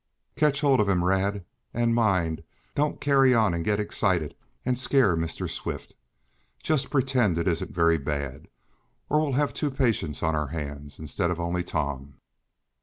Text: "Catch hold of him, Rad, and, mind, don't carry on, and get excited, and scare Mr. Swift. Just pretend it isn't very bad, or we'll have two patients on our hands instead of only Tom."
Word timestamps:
"Catch 0.35 0.61
hold 0.61 0.79
of 0.79 0.89
him, 0.89 1.03
Rad, 1.03 1.45
and, 1.75 1.93
mind, 1.93 2.41
don't 2.73 2.99
carry 2.99 3.35
on, 3.35 3.53
and 3.53 3.63
get 3.63 3.79
excited, 3.79 4.33
and 4.65 4.75
scare 4.79 5.15
Mr. 5.15 5.47
Swift. 5.47 5.93
Just 6.63 6.89
pretend 6.89 7.37
it 7.37 7.47
isn't 7.47 7.69
very 7.69 7.99
bad, 7.99 8.47
or 9.11 9.21
we'll 9.21 9.33
have 9.33 9.53
two 9.53 9.69
patients 9.69 10.23
on 10.23 10.35
our 10.35 10.47
hands 10.47 10.97
instead 10.97 11.29
of 11.29 11.39
only 11.39 11.63
Tom." 11.63 12.15